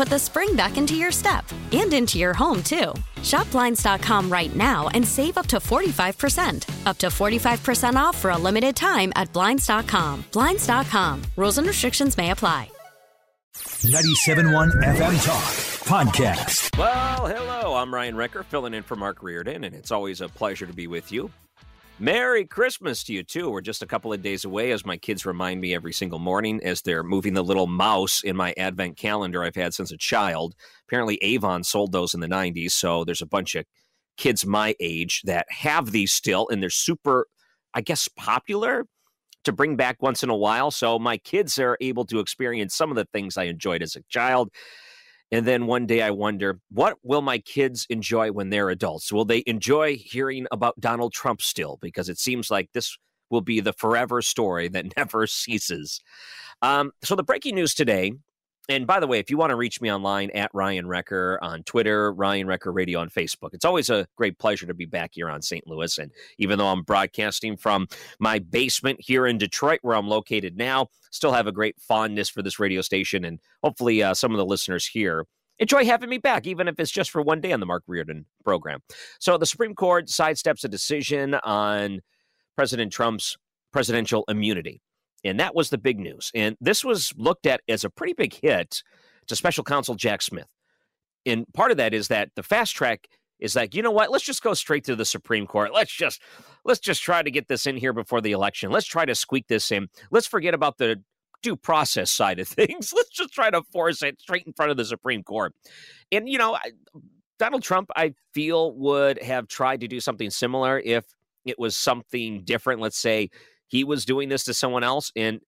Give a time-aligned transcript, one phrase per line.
[0.00, 2.94] put the spring back into your step and into your home, too.
[3.22, 6.86] Shop Blinds.com right now and save up to 45%.
[6.86, 10.24] Up to 45% off for a limited time at Blinds.com.
[10.32, 11.22] Blinds.com.
[11.36, 12.70] Rules and restrictions may apply.
[13.54, 15.44] 97.1 FM Talk
[15.84, 16.78] Podcast.
[16.78, 17.74] Well, hello.
[17.74, 20.86] I'm Ryan Wrecker, filling in for Mark Reardon, and it's always a pleasure to be
[20.86, 21.30] with you.
[22.00, 23.50] Merry Christmas to you, too.
[23.50, 26.58] We're just a couple of days away, as my kids remind me every single morning
[26.64, 30.54] as they're moving the little mouse in my advent calendar I've had since a child.
[30.88, 33.66] Apparently, Avon sold those in the 90s, so there's a bunch of
[34.16, 37.26] kids my age that have these still, and they're super,
[37.74, 38.86] I guess, popular
[39.44, 40.70] to bring back once in a while.
[40.70, 44.02] So my kids are able to experience some of the things I enjoyed as a
[44.08, 44.48] child.
[45.32, 49.12] And then one day I wonder, what will my kids enjoy when they're adults?
[49.12, 51.78] Will they enjoy hearing about Donald Trump still?
[51.80, 52.96] Because it seems like this
[53.30, 56.00] will be the forever story that never ceases.
[56.62, 58.12] Um, so the breaking news today
[58.70, 61.62] and by the way, if you want to reach me online at Ryan Wrecker on
[61.64, 65.28] Twitter, Ryan Wrecker Radio on Facebook, it's always a great pleasure to be back here
[65.28, 65.66] on St.
[65.66, 65.98] Louis.
[65.98, 67.88] And even though I'm broadcasting from
[68.18, 72.42] my basement here in Detroit, where I'm located now, still have a great fondness for
[72.42, 73.24] this radio station.
[73.24, 75.24] And hopefully, uh, some of the listeners here
[75.58, 78.26] enjoy having me back, even if it's just for one day on the Mark Reardon
[78.44, 78.80] program.
[79.18, 82.00] So the Supreme Court sidesteps a decision on
[82.56, 83.36] President Trump's
[83.72, 84.82] presidential immunity.
[85.24, 86.30] And that was the big news.
[86.34, 88.82] And this was looked at as a pretty big hit
[89.26, 90.48] to special counsel Jack Smith.
[91.26, 93.06] And part of that is that the fast track
[93.38, 94.10] is like, you know what?
[94.10, 95.72] Let's just go straight to the Supreme Court.
[95.72, 96.20] Let's just
[96.64, 98.70] let's just try to get this in here before the election.
[98.70, 99.88] Let's try to squeak this in.
[100.10, 101.02] Let's forget about the
[101.42, 102.92] due process side of things.
[102.94, 105.54] Let's just try to force it straight in front of the Supreme Court.
[106.12, 106.58] And you know,
[107.38, 111.04] Donald Trump, I feel would have tried to do something similar if
[111.44, 112.80] it was something different.
[112.80, 113.30] Let's say
[113.70, 115.12] he was doing this to someone else.
[115.14, 115.40] And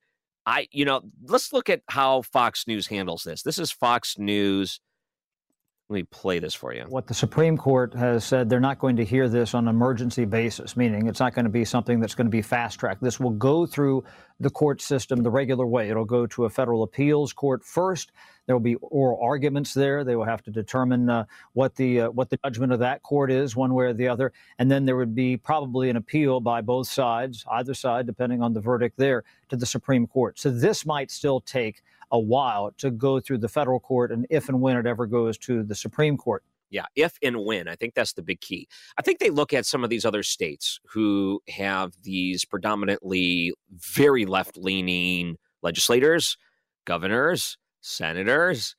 [0.47, 3.43] I, you know, let's look at how Fox News handles this.
[3.43, 4.81] This is Fox News.
[5.93, 6.85] Let me play this for you.
[6.89, 10.25] What the Supreme Court has said, they're not going to hear this on an emergency
[10.25, 13.03] basis, meaning it's not going to be something that's going to be fast tracked.
[13.03, 14.03] This will go through
[14.41, 15.91] the court system the regular way.
[15.91, 18.13] It'll go to a federal appeals court first.
[18.47, 20.03] There will be oral arguments there.
[20.03, 23.31] They will have to determine uh, what the uh, what the judgment of that court
[23.31, 26.63] is, one way or the other, and then there would be probably an appeal by
[26.63, 30.39] both sides, either side, depending on the verdict there, to the Supreme Court.
[30.39, 31.83] So this might still take
[32.13, 35.37] a while to go through the federal court, and if and when it ever goes
[35.39, 36.45] to the Supreme Court.
[36.71, 37.69] Yeah, if and when.
[37.69, 38.69] I think that's the big key.
[38.97, 44.25] I think they look at some of these other states who have these predominantly very
[44.25, 46.39] left leaning legislators,
[46.87, 48.75] governors, senators,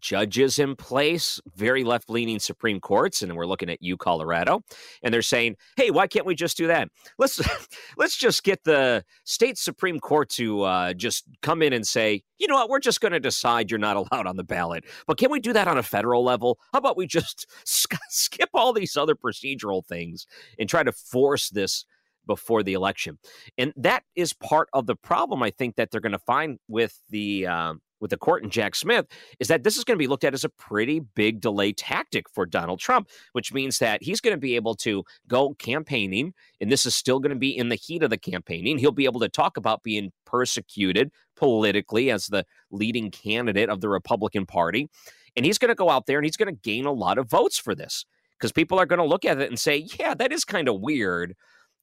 [0.00, 4.62] judges in place, very left leaning Supreme Courts, and we're looking at you, Colorado,
[5.02, 6.88] and they're saying, "Hey, why can't we just do that?
[7.18, 7.40] Let's
[7.96, 12.46] let's just get the state Supreme Court to uh, just come in and say, you
[12.46, 14.84] know what, we're just going to decide you're not allowed on the ballot.
[15.06, 16.58] But can we do that on a federal level?
[16.72, 20.26] How about we just skip all these other procedural things
[20.58, 21.84] and try to force this?"
[22.26, 23.18] before the election.
[23.58, 26.98] And that is part of the problem I think that they're going to find with
[27.10, 29.06] the um, with the court and Jack Smith
[29.40, 32.28] is that this is going to be looked at as a pretty big delay tactic
[32.28, 36.70] for Donald Trump, which means that he's going to be able to go campaigning, and
[36.70, 38.78] this is still going to be in the heat of the campaigning.
[38.78, 43.88] He'll be able to talk about being persecuted politically as the leading candidate of the
[43.88, 44.88] Republican Party.
[45.36, 47.28] And he's going to go out there and he's going to gain a lot of
[47.28, 48.04] votes for this
[48.38, 50.80] because people are going to look at it and say, yeah, that is kind of
[50.80, 51.34] weird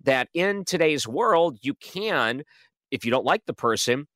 [0.03, 2.43] that in today's world, you can,
[2.91, 4.07] if you don't like the person,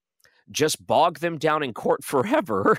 [0.51, 2.77] just bog them down in court forever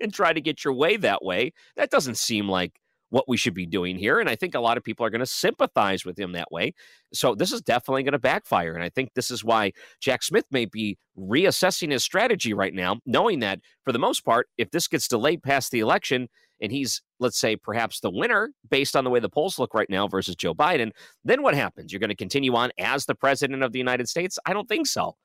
[0.00, 1.52] and try to get your way that way.
[1.76, 2.80] That doesn't seem like
[3.10, 4.18] what we should be doing here.
[4.18, 6.74] And I think a lot of people are going to sympathize with him that way.
[7.12, 8.72] So this is definitely going to backfire.
[8.72, 13.00] And I think this is why Jack Smith may be reassessing his strategy right now,
[13.04, 16.28] knowing that for the most part, if this gets delayed past the election
[16.62, 19.90] and he's, let's say, perhaps the winner based on the way the polls look right
[19.90, 20.92] now versus Joe Biden,
[21.24, 21.92] then what happens?
[21.92, 24.38] You're going to continue on as the president of the United States?
[24.46, 25.16] I don't think so.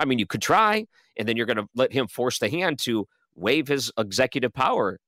[0.00, 0.86] I mean, you could try,
[1.16, 3.06] and then you're going to let him force the hand to
[3.36, 4.98] waive his executive power.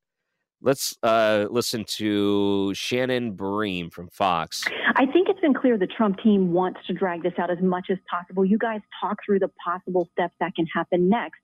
[0.60, 4.64] Let's uh, listen to Shannon Bream from Fox.
[4.94, 7.86] I think it's been clear the Trump team wants to drag this out as much
[7.90, 8.44] as possible.
[8.44, 11.40] You guys talk through the possible steps that can happen next.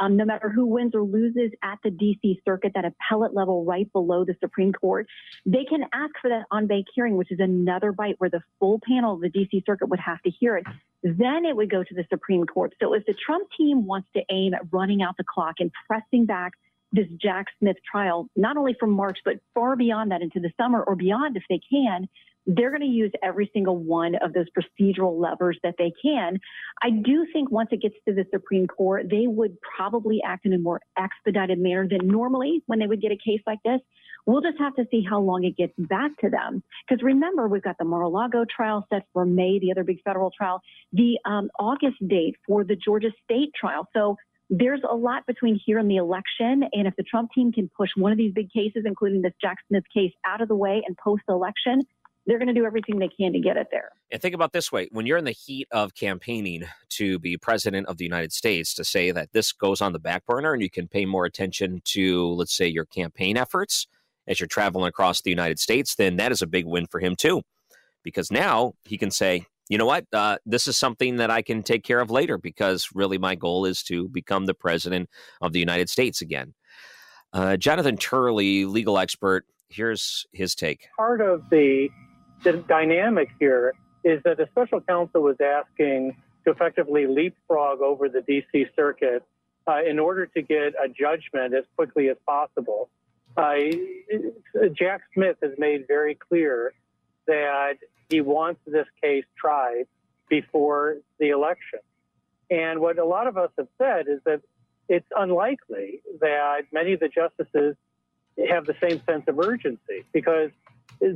[0.00, 2.40] Um, no matter who wins or loses at the D.C.
[2.46, 5.06] Circuit, that appellate level right below the Supreme Court,
[5.44, 8.80] they can ask for that en banc hearing, which is another bite where the full
[8.88, 9.64] panel of the D.C.
[9.66, 10.64] Circuit would have to hear it.
[11.02, 12.74] Then it would go to the Supreme Court.
[12.80, 16.26] So if the Trump team wants to aim at running out the clock and pressing
[16.26, 16.52] back
[16.92, 20.82] this Jack Smith trial, not only from March, but far beyond that into the summer
[20.82, 22.08] or beyond if they can,
[22.46, 26.38] they're going to use every single one of those procedural levers that they can.
[26.82, 30.52] I do think once it gets to the Supreme Court, they would probably act in
[30.52, 33.80] a more expedited manner than normally when they would get a case like this.
[34.26, 36.62] We'll just have to see how long it gets back to them.
[36.88, 40.60] Because remember, we've got the Mar-a-Lago trial set for May, the other big federal trial,
[40.92, 43.88] the um, August date for the Georgia State trial.
[43.92, 44.16] So
[44.48, 46.62] there's a lot between here and the election.
[46.72, 49.56] And if the Trump team can push one of these big cases, including this Jack
[49.68, 51.82] Smith case, out of the way and post election,
[52.26, 53.90] they're going to do everything they can to get it there.
[54.10, 57.88] And think about this way when you're in the heat of campaigning to be president
[57.88, 60.70] of the United States, to say that this goes on the back burner and you
[60.70, 63.86] can pay more attention to, let's say, your campaign efforts
[64.26, 67.16] as you're traveling across the United States, then that is a big win for him,
[67.16, 67.42] too.
[68.04, 71.62] Because now he can say, you know what, uh, this is something that I can
[71.62, 75.08] take care of later because really my goal is to become the president
[75.40, 76.54] of the United States again.
[77.32, 80.88] Uh, Jonathan Turley, legal expert, here's his take.
[80.96, 81.88] Part of the
[82.42, 83.74] the dynamic here
[84.04, 88.66] is that the special counsel was asking to effectively leapfrog over the D.C.
[88.74, 89.22] Circuit
[89.68, 92.88] uh, in order to get a judgment as quickly as possible.
[93.36, 93.54] Uh,
[94.72, 96.74] Jack Smith has made very clear
[97.26, 97.74] that
[98.08, 99.86] he wants this case tried
[100.28, 101.78] before the election.
[102.50, 104.42] And what a lot of us have said is that
[104.88, 107.76] it's unlikely that many of the justices
[108.48, 110.50] have the same sense of urgency because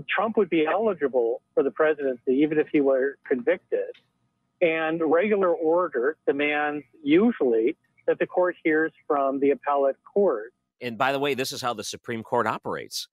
[0.08, 3.92] Trump would be eligible for the presidency even if he were convicted.
[4.60, 10.52] And regular order demands usually that the court hears from the appellate court.
[10.80, 13.08] And by the way, this is how the Supreme Court operates.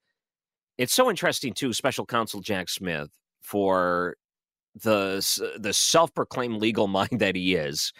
[0.77, 3.09] It's so interesting too, special counsel Jack Smith
[3.41, 4.15] for
[4.75, 7.93] the the self-proclaimed legal mind that he is.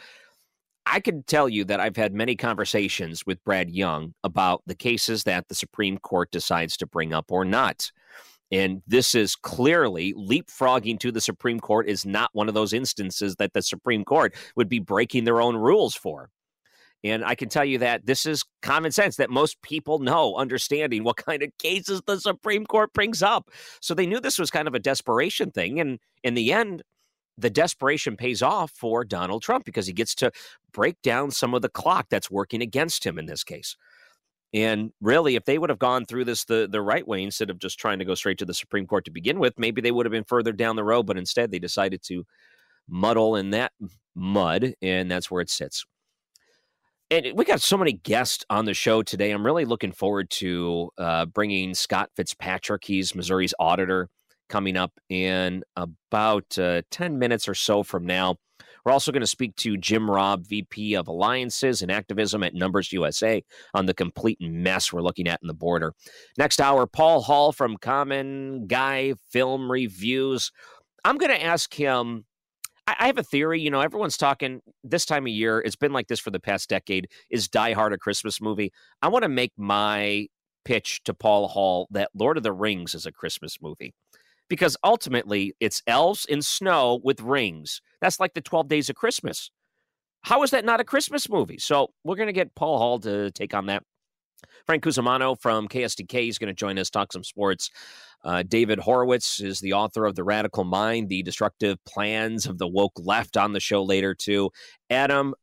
[0.85, 5.23] I can tell you that I've had many conversations with Brad Young about the cases
[5.23, 7.89] that the Supreme Court decides to bring up or not.
[8.53, 13.35] And this is clearly leapfrogging to the Supreme Court is not one of those instances
[13.37, 16.29] that the Supreme Court would be breaking their own rules for.
[17.03, 21.03] And I can tell you that this is common sense that most people know, understanding
[21.03, 23.49] what kind of cases the Supreme Court brings up.
[23.81, 25.79] So they knew this was kind of a desperation thing.
[25.79, 26.83] And in the end,
[27.35, 30.31] the desperation pays off for Donald Trump because he gets to
[30.71, 33.75] break down some of the clock that's working against him in this case.
[34.53, 37.57] And really, if they would have gone through this the, the right way instead of
[37.57, 40.05] just trying to go straight to the Supreme Court to begin with, maybe they would
[40.05, 41.03] have been further down the road.
[41.07, 42.23] But instead, they decided to
[42.87, 43.71] muddle in that
[44.15, 45.85] mud, and that's where it sits.
[47.09, 49.31] And we got so many guests on the show today.
[49.31, 52.83] I'm really looking forward to uh, bringing Scott Fitzpatrick.
[52.85, 54.09] He's Missouri's auditor
[54.49, 58.37] coming up in about uh, 10 minutes or so from now.
[58.85, 62.91] We're also going to speak to Jim Robb, VP of Alliances and Activism at Numbers
[62.91, 65.93] USA, on the complete mess we're looking at in the border.
[66.37, 70.51] Next hour, Paul Hall from Common Guy Film Reviews.
[71.05, 72.25] I'm going to ask him.
[72.85, 73.61] I have a theory.
[73.61, 75.61] You know, everyone's talking this time of year.
[75.61, 77.07] It's been like this for the past decade.
[77.29, 78.73] Is Die Hard a Christmas movie?
[79.01, 80.27] I want to make my
[80.65, 83.93] pitch to Paul Hall that Lord of the Rings is a Christmas movie
[84.49, 87.81] because ultimately it's elves in snow with rings.
[88.03, 89.49] That's like the 12 days of Christmas.
[90.23, 91.57] How is that not a Christmas movie?
[91.57, 93.83] So we're going to get Paul Hall to take on that.
[94.65, 97.69] Frank Cusimano from KSDK is going to join us, talk some sports.
[98.25, 102.67] Uh, David Horowitz is the author of The Radical Mind, The Destructive Plans of the
[102.67, 104.51] Woke Left on the show later, too.
[104.89, 105.33] Adam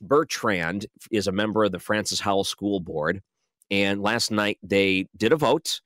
[0.00, 3.20] Bertrand is a member of the Francis Howell School Board.
[3.70, 5.80] And last night they did a vote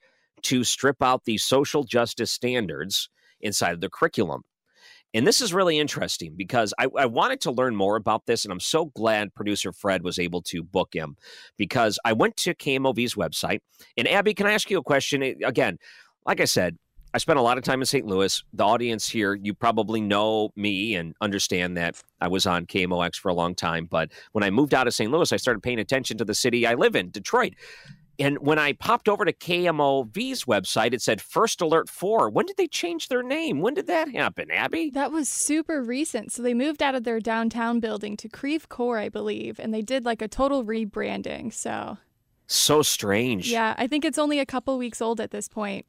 [0.45, 3.11] to strip out the social justice standards
[3.43, 4.43] inside of the curriculum.
[5.15, 8.53] And this is really interesting because I, I, wanted to learn more about this, and
[8.53, 11.17] I'm so glad producer Fred was able to book him
[11.57, 13.61] because I went to KMOV's website.
[13.97, 15.23] And Abby, can I ask you a question?
[15.23, 15.79] Again,
[16.27, 16.77] like I said,
[17.15, 18.05] I spent a lot of time in St.
[18.05, 18.43] Louis.
[18.55, 23.29] The audience here, you probably know me and understand that I was on KMOX for
[23.29, 23.87] a long time.
[23.89, 25.13] But when I moved out of St.
[25.13, 27.55] Louis, I started paying attention to the city I live in, Detroit.
[28.19, 32.31] And when I popped over to KMOV's website, it said First Alert 4.
[32.31, 33.61] When did they change their name?
[33.61, 34.91] When did that happen, Abby?
[34.91, 36.33] That was super recent.
[36.33, 39.83] So they moved out of their downtown building to Creve Coeur, I believe, and they
[39.83, 41.53] did like a total rebranding.
[41.53, 41.99] So
[42.47, 43.51] so strange.
[43.51, 45.87] Yeah, I think it's only a couple weeks old at this point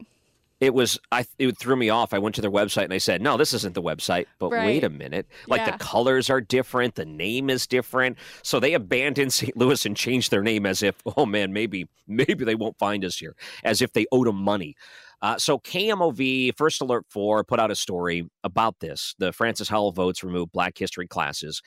[0.60, 2.14] it was I it threw me off.
[2.14, 4.66] I went to their website and I said, "No, this isn't the website." But right.
[4.66, 5.26] wait a minute.
[5.46, 5.72] Like yeah.
[5.72, 8.16] the colors are different, the name is different.
[8.42, 9.56] So they abandoned St.
[9.56, 13.18] Louis and changed their name as if, "Oh man, maybe maybe they won't find us
[13.18, 14.74] here." As if they owed them money.
[15.22, 19.14] Uh, so KMOV First Alert 4 put out a story about this.
[19.18, 21.62] The Francis Howell votes remove Black History classes.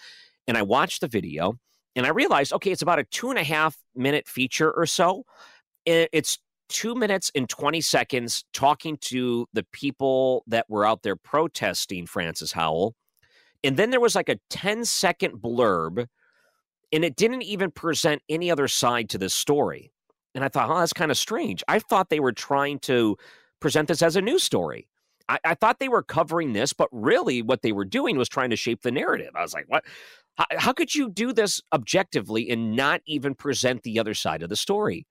[0.48, 1.56] And I watched the video
[1.96, 5.24] and I realized, okay, it's about a two and a half minute feature or so.
[5.86, 6.38] It's
[6.70, 12.52] two minutes and 20 seconds talking to the people that were out there protesting Francis
[12.52, 12.96] Howell.
[13.64, 16.08] And then there was like a 10 second blurb,
[16.94, 19.92] and it didn't even present any other side to this story.
[20.36, 21.64] And I thought, oh, that's kind of strange.
[21.68, 23.18] I thought they were trying to
[23.60, 24.88] present this as a news story.
[25.28, 28.50] I, I, thought they were covering this, but really what they were doing was trying
[28.52, 29.32] to shape the narrative.
[29.36, 29.84] I was like, what?
[30.38, 34.50] How, how could you do this objectively and not even present the other side of
[34.50, 35.06] the story?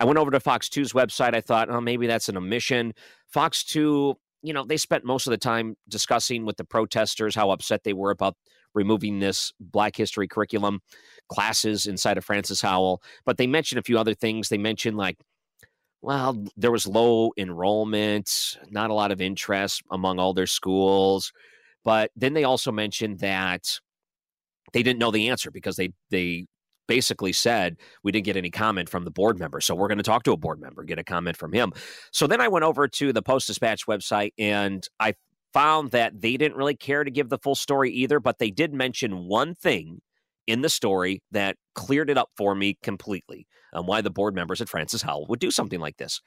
[0.00, 1.34] I went over to Fox 2's website.
[1.34, 2.94] I thought, oh, maybe that's an omission.
[3.28, 7.50] Fox 2, you know, they spent most of the time discussing with the protesters how
[7.50, 8.36] upset they were about
[8.74, 10.80] removing this Black History curriculum
[11.28, 13.02] classes inside of Francis Howell.
[13.24, 14.48] But they mentioned a few other things.
[14.48, 15.18] They mentioned, like,
[16.02, 21.32] well, there was low enrollment, not a lot of interest among all their schools.
[21.84, 23.80] But then they also mentioned that
[24.72, 26.46] they didn't know the answer because they they
[26.86, 29.60] basically said we didn't get any comment from the board member.
[29.60, 31.72] So we're going to talk to a board member, get a comment from him.
[32.12, 35.14] So then I went over to the Post Dispatch website and I
[35.52, 38.74] found that they didn't really care to give the full story either, but they did
[38.74, 40.00] mention one thing
[40.46, 44.60] in the story that cleared it up for me completely on why the board members
[44.60, 46.20] at Francis Howell would do something like this.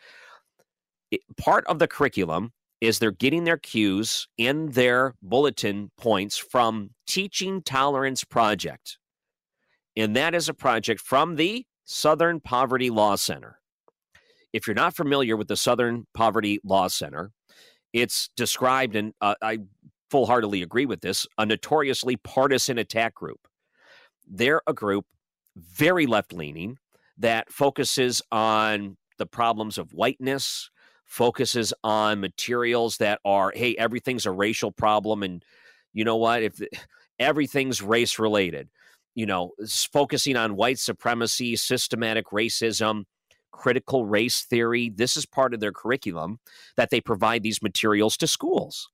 [1.12, 6.92] It, part of the curriculum is they're getting their cues in their bulletin points from
[7.08, 8.98] Teaching Tolerance Project
[9.98, 13.60] and that is a project from the Southern Poverty Law Center.
[14.54, 17.32] If you're not familiar with the Southern Poverty Law Center,
[17.94, 19.60] it's described, and uh, I
[20.10, 23.48] full heartedly agree with this, a notoriously partisan attack group.
[24.28, 25.06] They're a group
[25.56, 26.78] very left leaning
[27.18, 30.70] that focuses on the problems of whiteness,
[31.06, 35.24] focuses on materials that are, hey, everything's a racial problem.
[35.24, 35.44] And
[35.94, 36.44] you know what?
[36.44, 36.62] If
[37.20, 38.70] everything's race related,
[39.18, 39.54] you know,
[39.92, 43.06] focusing on white supremacy, systematic racism,
[43.52, 44.92] critical race theory.
[44.96, 46.38] This is part of their curriculum
[46.76, 48.88] that they provide these materials to schools.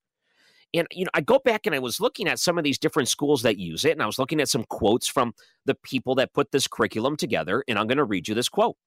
[0.73, 3.09] And, you know, I go back and I was looking at some of these different
[3.09, 5.33] schools that use it, and I was looking at some quotes from
[5.65, 8.77] the people that put this curriculum together, and I'm going to read you this quote.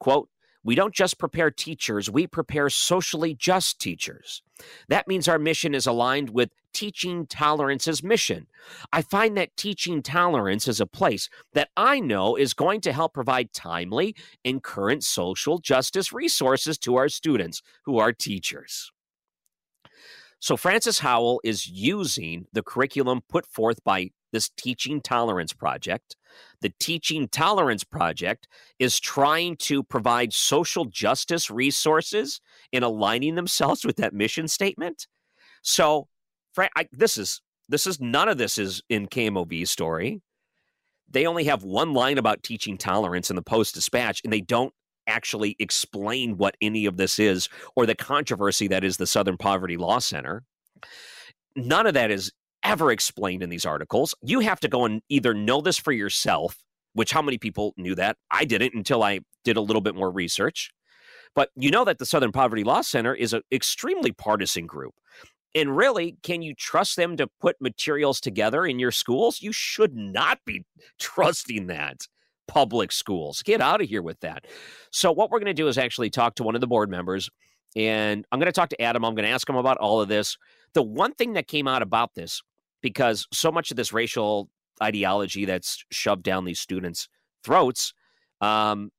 [0.00, 0.28] Quote,
[0.66, 4.42] we don't just prepare teachers, we prepare socially just teachers.
[4.88, 8.48] That means our mission is aligned with Teaching Tolerance's mission.
[8.92, 13.14] I find that Teaching Tolerance is a place that I know is going to help
[13.14, 18.90] provide timely and current social justice resources to our students who are teachers.
[20.40, 26.14] So, Francis Howell is using the curriculum put forth by this Teaching Tolerance Project.
[26.60, 28.46] The Teaching Tolerance Project
[28.78, 35.06] is trying to provide social justice resources in aligning themselves with that mission statement.
[35.62, 36.08] So,
[36.52, 37.40] Frank, I, this is
[37.70, 40.20] this is none of this is in KMOV's story.
[41.08, 44.74] They only have one line about teaching tolerance in the Post Dispatch, and they don't
[45.06, 49.78] actually explain what any of this is or the controversy that is the Southern Poverty
[49.78, 50.44] Law Center.
[51.54, 52.32] None of that is
[52.66, 54.14] ever explained in these articles.
[54.22, 56.56] You have to go and either know this for yourself,
[56.94, 58.16] which how many people knew that?
[58.30, 60.70] I didn't until I did a little bit more research.
[61.34, 64.94] But you know that the Southern Poverty Law Center is an extremely partisan group.
[65.54, 69.40] And really, can you trust them to put materials together in your schools?
[69.40, 70.64] You should not be
[70.98, 72.08] trusting that.
[72.48, 73.42] Public schools.
[73.42, 74.44] Get out of here with that.
[74.92, 77.28] So, what we're going to do is actually talk to one of the board members,
[77.74, 79.04] and I'm going to talk to Adam.
[79.04, 80.38] I'm going to ask him about all of this.
[80.72, 82.42] The one thing that came out about this
[82.86, 84.48] because so much of this racial
[84.80, 87.08] ideology that's shoved down these students'
[87.42, 87.92] throats.
[88.40, 88.92] Um,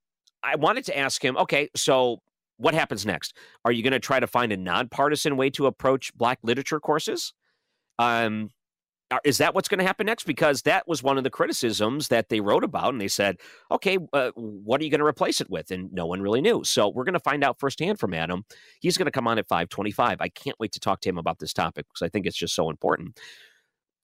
[0.43, 2.17] I wanted to ask him, okay, so
[2.57, 3.33] what happens next?
[3.63, 7.33] Are you going to try to find a nonpartisan way to approach Black literature courses?
[7.97, 8.49] Um,
[9.23, 10.25] is that what's going to happen next?
[10.25, 13.37] Because that was one of the criticisms that they wrote about, and they said,
[13.71, 16.65] "Okay, uh, what are you going to replace it with?" And no one really knew.
[16.65, 18.43] So we're going to find out firsthand from Adam.
[18.81, 20.17] He's going to come on at five twenty-five.
[20.19, 22.53] I can't wait to talk to him about this topic because I think it's just
[22.53, 23.17] so important.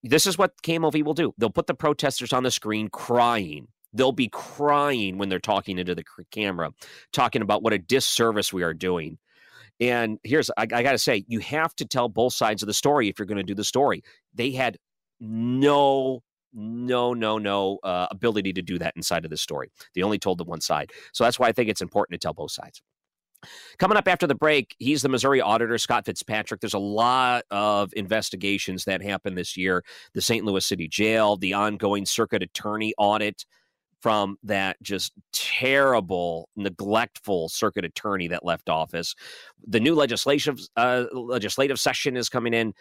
[0.03, 1.33] This is what KMOV will do.
[1.37, 3.67] They'll put the protesters on the screen crying.
[3.93, 6.71] They'll be crying when they're talking into the camera,
[7.11, 9.17] talking about what a disservice we are doing.
[9.79, 12.73] And here's, I, I got to say, you have to tell both sides of the
[12.73, 14.03] story if you're going to do the story.
[14.33, 14.77] They had
[15.19, 16.21] no
[16.53, 19.71] no, no, no uh, ability to do that inside of the story.
[19.95, 20.91] They only told the one side.
[21.11, 22.81] So that's why I think it's important to tell both sides.
[23.79, 26.61] Coming up after the break, he's the Missouri auditor, Scott Fitzpatrick.
[26.61, 29.83] There's a lot of investigations that happened this year
[30.13, 30.45] the St.
[30.45, 33.45] Louis City Jail, the ongoing circuit attorney audit
[34.01, 39.15] from that just terrible, neglectful circuit attorney that left office.
[39.65, 42.73] The new legislative uh, legislative session is coming in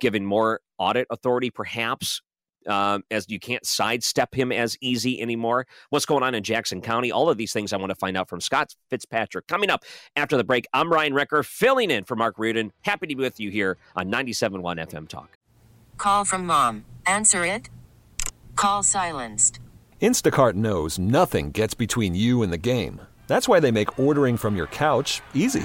[0.00, 2.20] giving more audit authority, perhaps,
[2.66, 5.66] um, as you can't sidestep him as easy anymore.
[5.90, 7.12] What's going on in Jackson County?
[7.12, 9.46] All of these things I want to find out from Scott Fitzpatrick.
[9.46, 9.84] Coming up
[10.16, 12.72] after the break, I'm Ryan Wrecker, filling in for Mark Reardon.
[12.82, 15.38] Happy to be with you here on 97.1 FM Talk.
[15.96, 16.84] Call from mom.
[17.06, 17.70] Answer it.
[18.56, 19.60] Call silenced.
[20.00, 23.00] Instacart knows nothing gets between you and the game.
[23.26, 25.64] That's why they make ordering from your couch easy.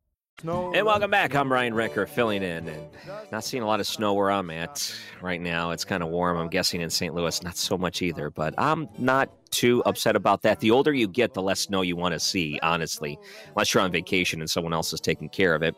[0.41, 1.35] And welcome back.
[1.35, 2.87] I'm Ryan Wrecker filling in and
[3.31, 4.91] not seeing a lot of snow where I'm at
[5.21, 5.69] right now.
[5.69, 6.35] It's kind of warm.
[6.35, 7.13] I'm guessing in St.
[7.13, 10.59] Louis, not so much either, but I'm not too upset about that.
[10.59, 13.91] The older you get, the less snow you want to see, honestly, unless you're on
[13.91, 15.75] vacation and someone else is taking care of it.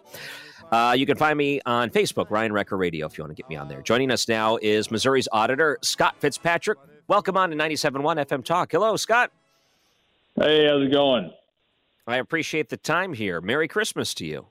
[0.71, 3.49] Uh, you can find me on Facebook, Ryan Wrecker Radio, if you want to get
[3.49, 3.81] me on there.
[3.81, 6.77] Joining us now is Missouri's auditor, Scott Fitzpatrick.
[7.09, 8.71] Welcome on to 97.1 FM Talk.
[8.71, 9.29] Hello, Scott.
[10.37, 11.33] Hey, how's it going?
[12.05, 13.39] I appreciate the time here.
[13.41, 14.47] Merry Christmas to you.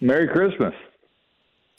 [0.00, 0.74] Merry Christmas.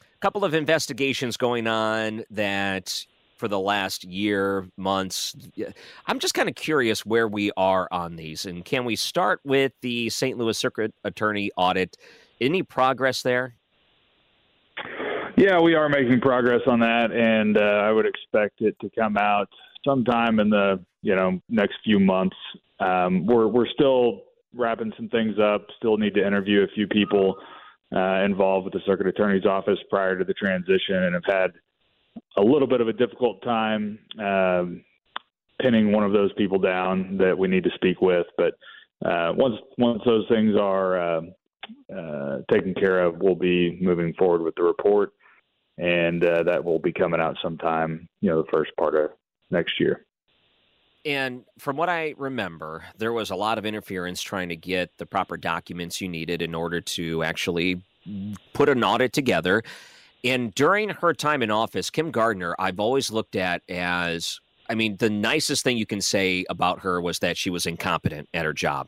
[0.02, 3.06] A couple of investigations going on that
[3.38, 5.36] for the last year, months.
[6.06, 8.46] I'm just kind of curious where we are on these.
[8.46, 10.38] And can we start with the St.
[10.38, 11.98] Louis Circuit Attorney audit?
[12.39, 13.56] Any progress there?
[15.36, 19.17] Yeah, we are making progress on that, and uh, I would expect it to come
[19.17, 19.50] out
[19.84, 22.36] sometime in the you know next few months.
[22.80, 24.22] Um, we're we're still
[24.56, 25.68] wrapping some things up.
[25.78, 27.36] Still need to interview a few people
[27.96, 31.52] uh, involved with the circuit attorney's office prior to the transition and have had
[32.38, 34.84] a little bit of a difficult time um,
[35.62, 38.26] pinning one of those people down that we need to speak with.
[38.38, 38.54] But
[39.06, 41.22] uh, once once those things are uh,
[41.96, 45.12] uh, taken care of, we'll be moving forward with the report,
[45.78, 49.12] and uh, that will be coming out sometime, you know, the first part of
[49.52, 50.06] next year.
[51.06, 55.06] And from what I remember, there was a lot of interference trying to get the
[55.06, 57.82] proper documents you needed in order to actually
[58.54, 59.63] put an audit together.
[60.24, 64.39] And during her time in office, Kim Gardner, I've always looked at as
[64.70, 68.30] I mean, the nicest thing you can say about her was that she was incompetent
[68.34, 68.88] at her job.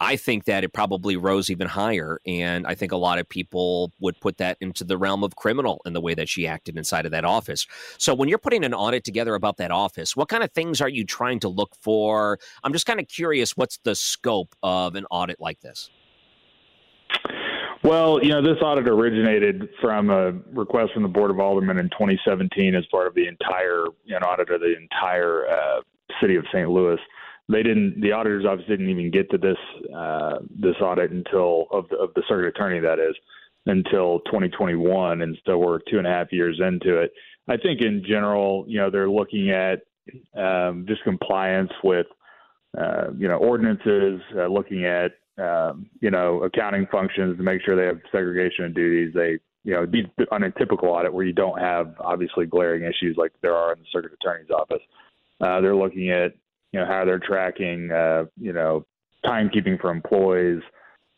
[0.00, 2.20] I think that it probably rose even higher.
[2.26, 5.80] And I think a lot of people would put that into the realm of criminal
[5.86, 7.66] in the way that she acted inside of that office.
[7.98, 10.88] So when you're putting an audit together about that office, what kind of things are
[10.88, 12.38] you trying to look for?
[12.62, 15.90] I'm just kind of curious what's the scope of an audit like this?
[17.84, 21.90] Well, you know, this audit originated from a request from the Board of Aldermen in
[21.90, 25.80] 2017 as part of the entire you know, audit of the entire uh,
[26.20, 26.68] city of St.
[26.68, 26.98] Louis.
[27.48, 28.00] They didn't.
[28.00, 29.58] The auditors obviously didn't even get to this
[29.94, 33.14] uh, this audit until of the, of the circuit attorney that is
[33.66, 37.12] until 2021, and so we're two and a half years into it.
[37.48, 39.82] I think in general, you know, they're looking at
[40.36, 42.06] um, just compliance with
[42.78, 47.76] uh, you know ordinances, uh, looking at um, you know accounting functions to make sure
[47.76, 49.12] they have segregation of duties.
[49.14, 53.16] They you know be on a typical audit where you don't have obviously glaring issues
[53.18, 54.82] like there are in the circuit attorney's office.
[55.40, 56.32] Uh, they're looking at
[56.74, 58.84] you know how they're tracking uh, you know
[59.24, 60.60] timekeeping for employees,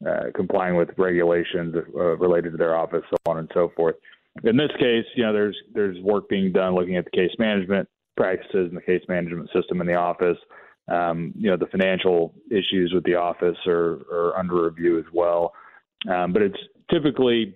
[0.06, 3.96] uh, complying with regulations uh, related to their office, so on and so forth.
[4.44, 7.88] In this case, you know there's there's work being done looking at the case management
[8.18, 10.36] practices and the case management system in the office.
[10.88, 15.54] Um, you know the financial issues with the office are, are under review as well,
[16.12, 16.60] um, but it's
[16.92, 17.54] typically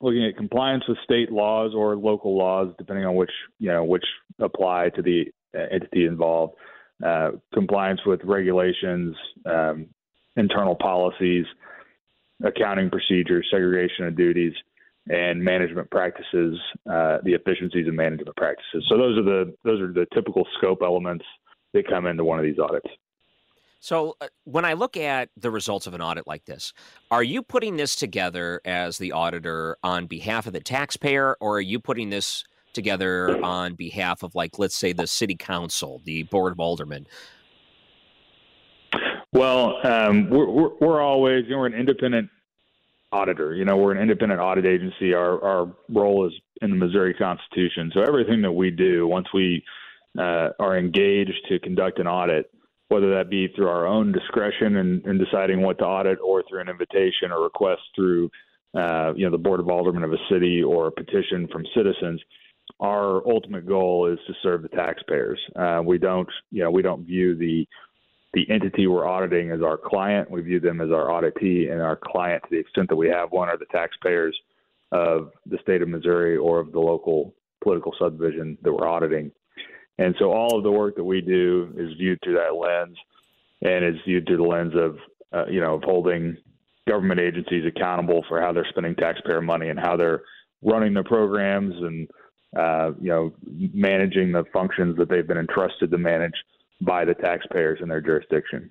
[0.00, 4.04] looking at compliance with state laws or local laws, depending on which you know which
[4.40, 6.54] apply to the entity involved
[7.04, 9.86] uh, compliance with regulations, um,
[10.36, 11.46] internal policies,
[12.44, 14.52] accounting procedures, segregation of duties,
[15.08, 16.58] and management practices,
[16.90, 18.84] uh, the efficiencies of management practices.
[18.88, 21.24] So those are the those are the typical scope elements
[21.72, 22.88] that come into one of these audits.
[23.80, 26.72] So, uh, when I look at the results of an audit like this,
[27.10, 31.60] are you putting this together as the auditor on behalf of the taxpayer, or are
[31.60, 32.44] you putting this
[32.78, 37.06] together on behalf of, like, let's say, the city council, the board of aldermen?
[39.32, 42.30] Well, um, we're, we're, we're always you know, we're an independent
[43.12, 43.54] auditor.
[43.54, 45.14] You know, we're an independent audit agency.
[45.14, 47.90] Our our role is in the Missouri Constitution.
[47.94, 49.62] So everything that we do, once we
[50.18, 52.50] uh, are engaged to conduct an audit,
[52.88, 56.68] whether that be through our own discretion in deciding what to audit, or through an
[56.68, 58.30] invitation or request through
[58.74, 62.20] uh, you know the board of aldermen of a city or a petition from citizens,
[62.80, 65.40] our ultimate goal is to serve the taxpayers.
[65.56, 67.66] Uh, we don't, you know, we don't view the
[68.34, 70.30] the entity we're auditing as our client.
[70.30, 73.32] We view them as our auditee and our client to the extent that we have
[73.32, 74.38] one are the taxpayers
[74.92, 79.32] of the state of Missouri or of the local political subdivision that we're auditing.
[79.98, 82.96] And so all of the work that we do is viewed through that lens
[83.62, 84.98] and is viewed through the lens of,
[85.32, 86.36] uh, you know, of holding
[86.86, 90.22] government agencies accountable for how they're spending taxpayer money and how they're
[90.62, 92.08] running their programs and
[92.56, 93.32] uh, you know,
[93.74, 96.34] managing the functions that they've been entrusted to manage
[96.80, 98.70] by the taxpayers in their jurisdiction.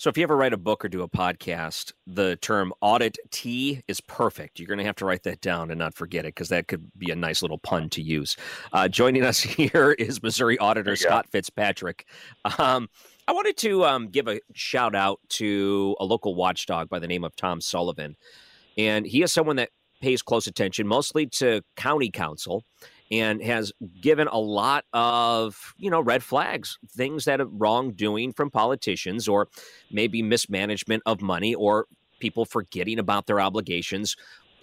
[0.00, 3.82] So, if you ever write a book or do a podcast, the term audit T
[3.88, 4.60] is perfect.
[4.60, 6.88] You're going to have to write that down and not forget it because that could
[6.96, 8.36] be a nice little pun to use.
[8.72, 12.06] Uh, joining us here is Missouri Auditor Scott Fitzpatrick.
[12.60, 12.88] Um,
[13.26, 17.24] I wanted to um, give a shout out to a local watchdog by the name
[17.24, 18.16] of Tom Sullivan.
[18.76, 22.64] And he is someone that pays close attention mostly to county council
[23.10, 28.50] and has given a lot of you know red flags things that are wrongdoing from
[28.50, 29.48] politicians or
[29.90, 31.86] maybe mismanagement of money or
[32.20, 34.16] people forgetting about their obligations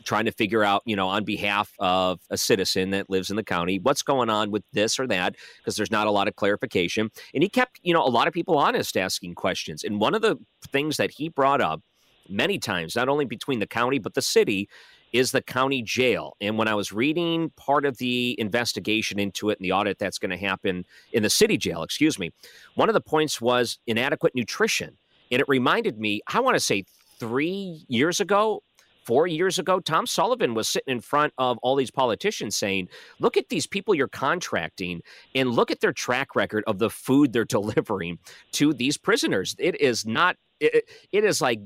[0.05, 3.43] trying to figure out you know on behalf of a citizen that lives in the
[3.43, 7.09] county what's going on with this or that because there's not a lot of clarification.
[7.33, 9.83] And he kept you know a lot of people honest asking questions.
[9.83, 10.37] And one of the
[10.71, 11.81] things that he brought up
[12.29, 14.67] many times not only between the county but the city
[15.15, 16.35] is the county jail.
[16.41, 20.19] And when I was reading part of the investigation into it and the audit that's
[20.19, 22.31] going to happen in the city jail, excuse me,
[22.75, 24.97] one of the points was inadequate nutrition.
[25.31, 26.83] And it reminded me, I want to say
[27.17, 28.61] three years ago,
[29.05, 32.89] four years ago, Tom Sullivan was sitting in front of all these politicians saying,
[33.19, 35.01] Look at these people you're contracting
[35.33, 38.19] and look at their track record of the food they're delivering
[38.53, 39.55] to these prisoners.
[39.59, 41.59] It is not it, it is like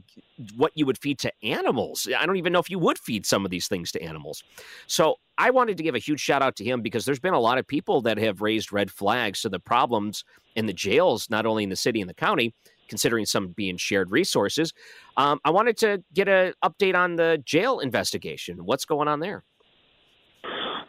[0.56, 2.08] what you would feed to animals.
[2.18, 4.44] I don't even know if you would feed some of these things to animals.
[4.88, 7.40] So I wanted to give a huge shout out to him because there's been a
[7.40, 10.24] lot of people that have raised red flags to the problems
[10.56, 12.54] in the jails, not only in the city and the county,
[12.90, 14.74] considering some being shared resources.
[15.16, 18.66] Um, I wanted to get an update on the jail investigation.
[18.66, 19.44] What's going on there?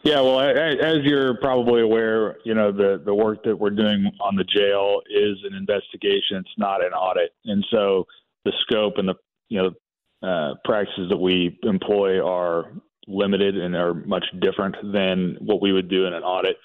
[0.02, 4.34] Yeah, well, as you're probably aware, you know the the work that we're doing on
[4.34, 6.38] the jail is an investigation.
[6.38, 8.06] It's not an audit, and so
[8.46, 9.14] the scope and the
[9.50, 12.72] you know uh, practices that we employ are
[13.06, 16.56] limited and are much different than what we would do in an audit.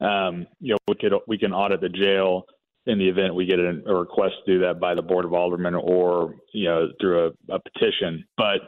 [0.00, 2.46] Um, you know, we could we can audit the jail
[2.90, 5.74] in the event we get a, request to do that by the board of aldermen
[5.74, 8.60] or you know through a, a petition, but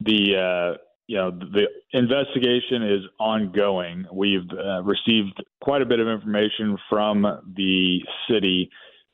[0.00, 4.06] the uh, you know, the investigation is ongoing.
[4.12, 7.22] We've uh, received quite a bit of information from
[7.54, 8.70] the city.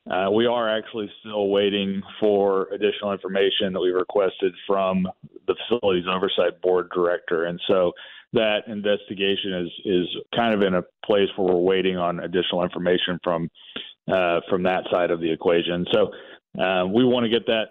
[0.08, 5.08] Uh, we are actually still waiting for additional information that we requested from
[5.46, 7.92] the facilities oversight board director, and so
[8.32, 10.06] that investigation is is
[10.36, 13.50] kind of in a place where we're waiting on additional information from
[14.12, 15.86] uh, from that side of the equation.
[15.92, 16.10] So
[16.60, 17.64] uh, we want to get that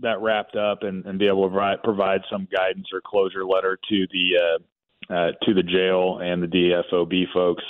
[0.00, 4.06] that wrapped up and, and be able to provide, some guidance or closure letter to
[4.12, 7.62] the uh, uh, to the jail and the DFOB folks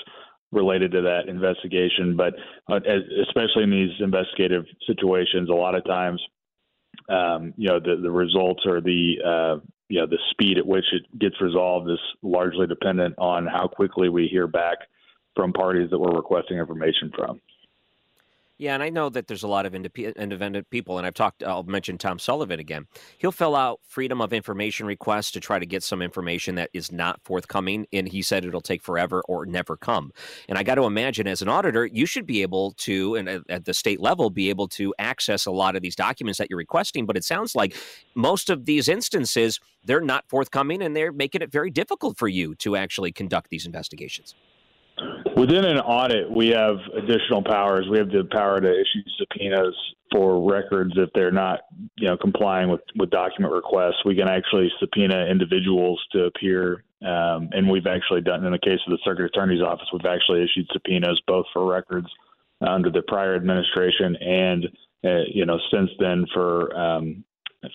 [0.52, 2.16] related to that investigation.
[2.16, 2.34] But
[2.70, 2.80] uh,
[3.22, 6.22] especially in these investigative situations, a lot of times,
[7.08, 10.86] um, you know, the, the results or the uh, you know the speed at which
[10.92, 14.78] it gets resolved is largely dependent on how quickly we hear back
[15.36, 17.40] from parties that we're requesting information from.
[18.56, 21.42] Yeah, and I know that there's a lot of independent people, and I've talked.
[21.42, 22.86] I'll mention Tom Sullivan again.
[23.18, 26.92] He'll fill out freedom of information requests to try to get some information that is
[26.92, 30.12] not forthcoming, and he said it'll take forever or never come.
[30.48, 33.64] And I got to imagine, as an auditor, you should be able to, and at
[33.64, 37.06] the state level, be able to access a lot of these documents that you're requesting.
[37.06, 37.74] But it sounds like
[38.14, 42.54] most of these instances they're not forthcoming, and they're making it very difficult for you
[42.56, 44.36] to actually conduct these investigations.
[45.44, 47.86] Within an audit, we have additional powers.
[47.90, 49.74] We have the power to issue subpoenas
[50.10, 51.66] for records if they're not,
[51.98, 54.02] you know, complying with, with document requests.
[54.06, 58.80] We can actually subpoena individuals to appear, um, and we've actually done in the case
[58.86, 59.86] of the circuit attorney's office.
[59.92, 62.08] We've actually issued subpoenas both for records
[62.66, 64.64] under the prior administration and,
[65.04, 67.22] uh, you know, since then for um,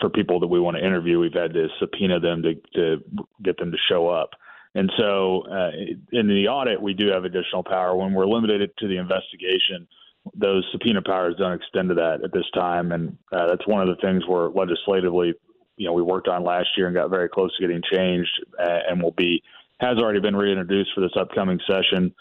[0.01, 3.03] for people that we want to interview, we've had to subpoena them to, to
[3.43, 4.31] get them to show up.
[4.75, 5.71] And so, uh,
[6.11, 7.95] in the audit, we do have additional power.
[7.95, 9.87] When we're limited to the investigation,
[10.35, 12.91] those subpoena powers don't extend to that at this time.
[12.91, 15.33] And uh, that's one of the things where legislatively,
[15.77, 18.79] you know, we worked on last year and got very close to getting changed, uh,
[18.89, 19.41] and will be
[19.79, 22.13] has already been reintroduced for this upcoming session.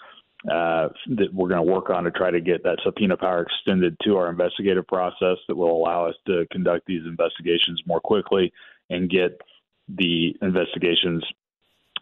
[0.49, 3.97] Uh, that we're going to work on to try to get that subpoena power extended
[4.05, 8.53] to our investigative process that will allow us to conduct these investigations more quickly
[8.89, 9.41] and get
[9.89, 11.25] the investigations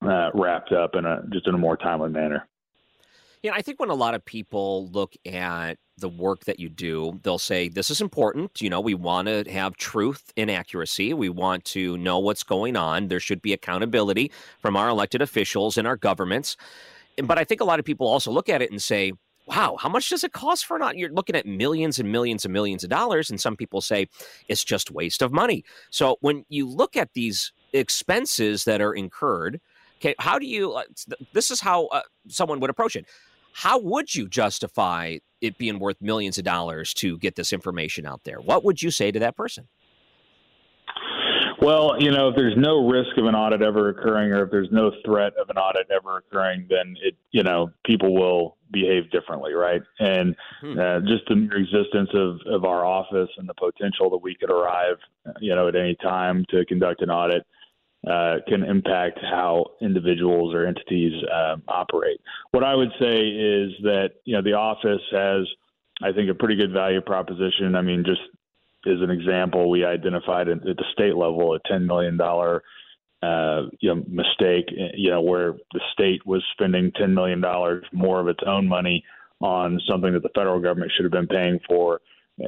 [0.02, 2.46] uh, wrapped up in a just in a more timely manner.
[3.42, 7.20] Yeah, I think when a lot of people look at the work that you do,
[7.22, 8.60] they'll say, This is important.
[8.60, 11.14] You know, we want to have truth and accuracy.
[11.14, 13.08] We want to know what's going on.
[13.08, 16.56] There should be accountability from our elected officials and our governments.
[17.22, 19.12] But I think a lot of people also look at it and say,
[19.46, 20.98] Wow, how much does it cost for not?
[20.98, 23.30] You're looking at millions and millions and millions of dollars.
[23.30, 24.08] And some people say
[24.48, 25.64] it's just waste of money.
[25.90, 29.60] So when you look at these expenses that are incurred,
[30.00, 30.72] Okay, how do you?
[30.72, 30.82] Uh,
[31.32, 33.06] this is how uh, someone would approach it.
[33.52, 38.24] How would you justify it being worth millions of dollars to get this information out
[38.24, 38.38] there?
[38.38, 39.68] What would you say to that person?
[41.62, 44.68] Well, you know, if there's no risk of an audit ever occurring, or if there's
[44.70, 49.54] no threat of an audit ever occurring, then it, you know, people will behave differently,
[49.54, 49.80] right?
[49.98, 50.78] And hmm.
[50.78, 54.50] uh, just the mere existence of of our office and the potential that we could
[54.50, 54.98] arrive,
[55.40, 57.46] you know, at any time to conduct an audit
[58.06, 62.20] uh, can impact how individuals or entities um, operate.
[62.52, 65.46] What I would say is that you know the office has,
[66.02, 67.74] I think, a pretty good value proposition.
[67.74, 68.20] I mean, just
[68.86, 72.62] as an example, we identified at, the state level a ten million dollar
[73.22, 74.66] uh, you know mistake.
[74.94, 79.04] You know where the state was spending ten million dollars more of its own money
[79.40, 82.00] on something that the federal government should have been paying for.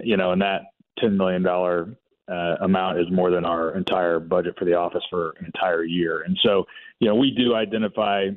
[0.04, 0.62] You know, and that
[1.00, 1.96] ten million dollar
[2.30, 6.22] uh, amount is more than our entire budget for the office for an entire year.
[6.22, 6.66] And so,
[7.00, 8.28] you know, we do identify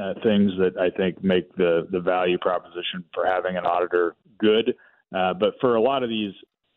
[0.00, 4.74] uh, things that I think make the the value proposition for having an auditor good.
[5.14, 6.34] Uh, but for a lot of these,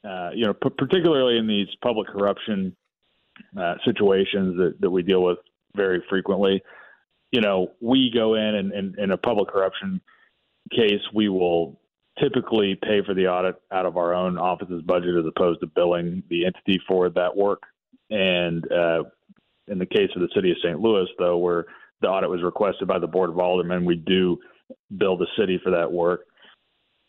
[0.08, 2.76] uh, you know, p- particularly in these public corruption
[3.60, 5.40] uh, situations that, that we deal with
[5.76, 6.64] very frequently,
[7.32, 10.00] you know, we go in and, and in a public corruption
[10.72, 11.81] case, we will
[12.20, 16.24] typically pay for the audit out of our own office's budget as opposed to billing
[16.30, 17.64] the entity for that work.
[18.10, 19.04] And uh,
[19.68, 20.80] in the case of the city of St.
[20.80, 21.66] Louis, though, where
[22.02, 24.38] the audit was requested by the Board of Aldermen, we do
[24.98, 26.22] bill the city for that work.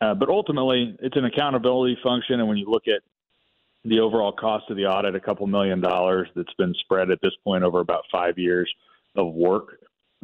[0.01, 2.41] Uh, but ultimately, it's an accountability function.
[2.41, 3.03] And when you look at
[3.85, 7.33] the overall cost of the audit, a couple million dollars that's been spread at this
[7.45, 8.73] point over about five years
[9.17, 9.79] of work,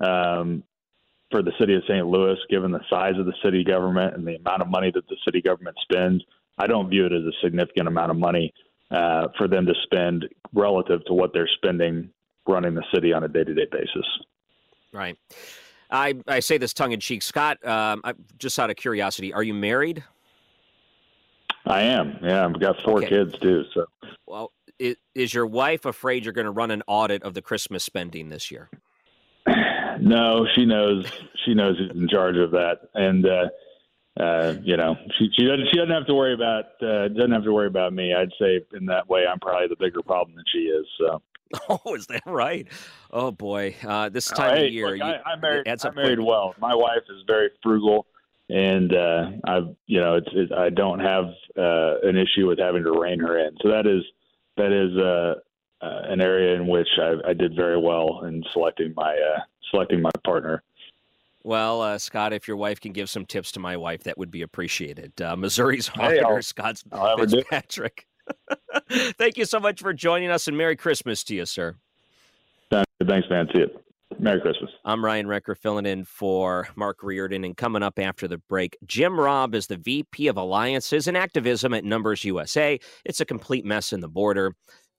[0.05, 0.63] um,
[1.31, 2.07] for the city of St.
[2.07, 5.17] Louis, given the size of the city government and the amount of money that the
[5.25, 6.23] city government spends,
[6.59, 8.53] I don't view it as a significant amount of money
[8.91, 12.11] uh, for them to spend relative to what they're spending
[12.47, 14.07] running the city on a day to day basis.
[14.93, 15.19] Right.
[15.91, 17.23] I, I say this tongue in cheek.
[17.23, 20.03] Scott, um, I, just out of curiosity, are you married?
[21.67, 22.19] I am.
[22.23, 23.09] Yeah, I've got four okay.
[23.09, 23.65] kids too.
[23.75, 23.87] So,
[24.27, 27.85] well, is, is your wife afraid you're going to run an audit of the Christmas
[27.85, 28.71] spending this year?
[30.01, 31.07] No, she knows.
[31.45, 33.49] She knows who's in charge of that, and uh,
[34.23, 37.45] uh, you know, she she doesn't she doesn't have to worry about uh, doesn't have
[37.45, 38.15] to worry about me.
[38.15, 40.87] I'd say in that way, I'm probably the bigger problem than she is.
[40.99, 41.23] So.
[41.71, 42.69] Oh, is that right?
[43.11, 45.67] Oh boy, uh, this time hey, of year, look, I, I married.
[45.67, 46.55] I married well.
[46.61, 48.07] My wife is very frugal.
[48.51, 51.25] and uh, I've you know it's it, I don't have
[51.57, 53.57] uh, an issue with having to rein her in.
[53.63, 54.03] So that is
[54.57, 58.93] that is uh, uh, an area in which I, I did very well in selecting
[58.97, 60.63] my uh, selecting my partner.
[61.45, 64.31] Well, uh, Scott, if your wife can give some tips to my wife, that would
[64.31, 65.21] be appreciated.
[65.21, 67.47] Uh, Missouri's auditor, I'll- Scott I'll have her do it.
[67.49, 68.07] Fitzpatrick.
[69.17, 71.77] Thank you so much for joining us, and Merry Christmas to you, sir.
[73.07, 73.49] Thanks, man.
[73.55, 73.69] See you.
[74.19, 74.71] Merry Christmas.
[74.85, 77.45] I'm Ryan Wrecker filling in for Mark Reardon.
[77.45, 81.73] And coming up after the break, Jim Robb is the VP of Alliances and Activism
[81.75, 82.79] at Numbers USA.
[83.05, 84.55] It's a complete mess in the border.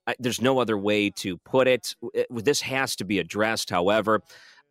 [0.07, 1.67] I- There's no other way to put.
[1.67, 1.93] It-
[2.29, 3.69] This has to be addressed.
[3.69, 4.21] However,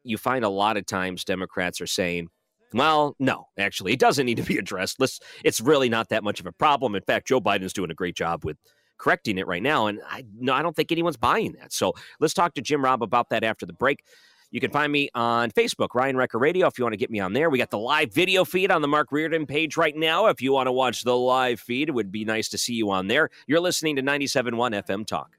[0.04, 2.28] you find a lot of times Democrats are saying,
[2.74, 5.00] well, no, actually, it doesn't need to be addressed.
[5.00, 6.94] Let's, it's really not that much of a problem.
[6.94, 8.58] In fact, Joe Biden's doing a great job with
[8.98, 9.86] correcting it right now.
[9.86, 11.72] And I, no, I don't think anyone's buying that.
[11.72, 14.04] So let's talk to Jim Robb about that after the break.
[14.50, 17.20] You can find me on Facebook, Ryan Wrecker Radio, if you want to get me
[17.20, 17.50] on there.
[17.50, 20.26] We got the live video feed on the Mark Reardon page right now.
[20.26, 22.90] If you want to watch the live feed, it would be nice to see you
[22.90, 23.28] on there.
[23.46, 25.36] You're listening to 97.1 FM Talk.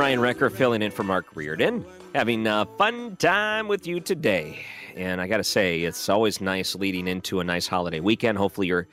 [0.01, 1.85] Ryan Wrecker filling in for Mark Reardon,
[2.15, 4.65] having a fun time with you today.
[4.95, 8.39] And I got to say, it's always nice leading into a nice holiday weekend.
[8.39, 8.87] Hopefully, you're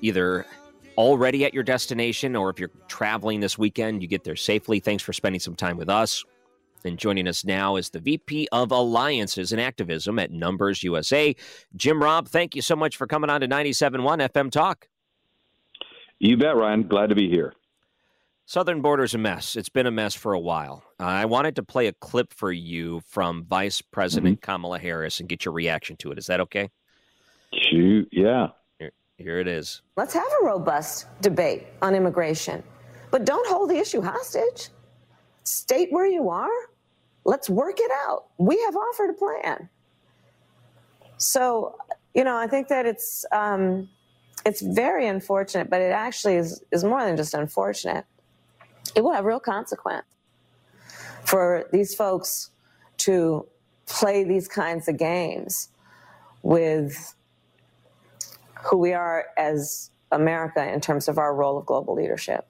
[0.00, 0.46] either
[0.96, 4.78] already at your destination or if you're traveling this weekend, you get there safely.
[4.78, 6.24] Thanks for spending some time with us.
[6.84, 11.34] And joining us now is the VP of Alliances and Activism at Numbers USA,
[11.74, 12.28] Jim Robb.
[12.28, 14.88] Thank you so much for coming on to 97.1 FM Talk.
[16.20, 16.86] You bet, Ryan.
[16.86, 17.54] Glad to be here.
[18.48, 19.56] Southern border's a mess.
[19.56, 20.82] It's been a mess for a while.
[20.98, 25.28] Uh, I wanted to play a clip for you from Vice President Kamala Harris and
[25.28, 26.18] get your reaction to it.
[26.18, 26.70] Is that okay?
[27.52, 28.46] Shoot, yeah.
[28.78, 29.82] Here, here it is.
[29.98, 32.62] Let's have a robust debate on immigration,
[33.10, 34.70] but don't hold the issue hostage.
[35.44, 36.48] State where you are.
[37.26, 38.28] Let's work it out.
[38.38, 39.68] We have offered a plan.
[41.18, 41.76] So,
[42.14, 43.90] you know, I think that it's um,
[44.46, 48.06] it's very unfortunate, but it actually is is more than just unfortunate.
[48.94, 50.06] It will have real consequence
[51.24, 52.50] for these folks
[52.98, 53.46] to
[53.86, 55.68] play these kinds of games
[56.42, 57.14] with
[58.64, 62.46] who we are as America in terms of our role of global leadership.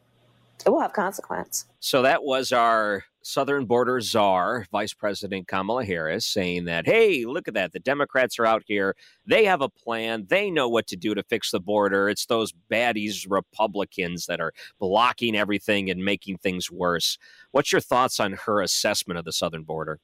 [0.64, 1.66] It will have consequence.
[1.80, 7.46] So that was our Southern border czar, Vice President Kamala Harris, saying that, hey, look
[7.46, 7.72] at that.
[7.72, 8.96] The Democrats are out here.
[9.26, 10.24] They have a plan.
[10.30, 12.08] They know what to do to fix the border.
[12.08, 17.18] It's those baddies Republicans that are blocking everything and making things worse.
[17.50, 20.00] What's your thoughts on her assessment of the southern border?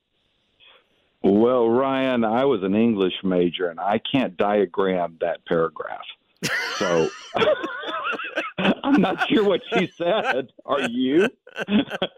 [1.22, 6.04] Well, Ryan, I was an English major and I can't diagram that paragraph.
[6.76, 7.08] So
[8.84, 10.52] I'm not sure what she said.
[10.66, 11.28] Are you?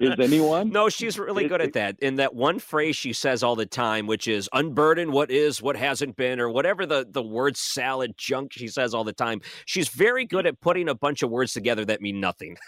[0.00, 0.70] Is anyone?
[0.70, 1.96] No, she's really good at that.
[2.00, 5.76] In that one phrase she says all the time, which is unburden what is, what
[5.76, 9.40] hasn't been, or whatever the, the word salad junk she says all the time.
[9.64, 12.56] She's very good at putting a bunch of words together that mean nothing.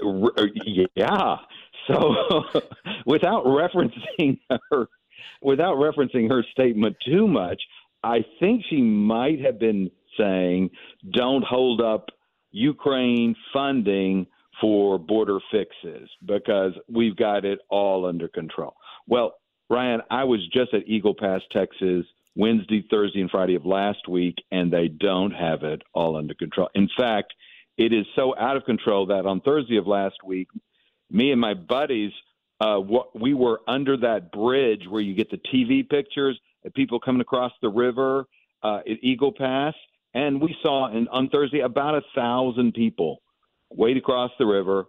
[0.00, 0.44] Uh,
[0.94, 1.34] yeah.
[1.88, 2.14] So
[3.06, 4.38] without referencing
[4.70, 4.86] her
[5.42, 7.60] without referencing her statement too much,
[8.04, 10.70] I think she might have been saying
[11.12, 12.10] don't hold up
[12.52, 14.26] Ukraine funding
[14.60, 18.74] for border fixes because we've got it all under control.
[19.06, 19.34] Well,
[19.68, 22.04] Ryan, I was just at Eagle Pass, Texas
[22.36, 26.68] Wednesday, Thursday, and Friday of last week, and they don't have it all under control.
[26.74, 27.34] In fact,
[27.76, 30.48] it is so out of control that on Thursday of last week,
[31.10, 32.12] me and my buddies,
[32.60, 32.80] uh,
[33.14, 37.52] we were under that bridge where you get the TV pictures of people coming across
[37.62, 38.26] the river
[38.62, 39.74] uh, at Eagle Pass,
[40.14, 43.22] and we saw in, on Thursday about a thousand people
[43.70, 44.86] wade across the river,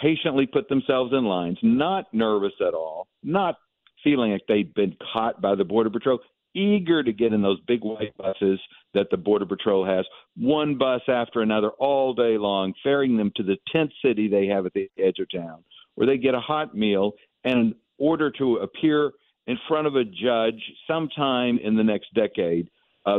[0.00, 3.56] patiently put themselves in lines, not nervous at all, not
[4.04, 6.20] feeling like they'd been caught by the Border Patrol,
[6.54, 8.60] eager to get in those big white buses
[8.94, 10.04] that the Border Patrol has,
[10.36, 14.66] one bus after another all day long, ferrying them to the tent city they have
[14.66, 15.64] at the edge of town,
[15.94, 17.12] where they get a hot meal
[17.44, 19.12] and an order to appear
[19.46, 22.68] in front of a judge sometime in the next decade.
[23.04, 23.18] Uh,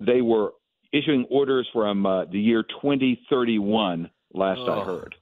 [0.00, 0.52] they were
[0.92, 5.14] issuing orders from uh, the year 2031, last I heard.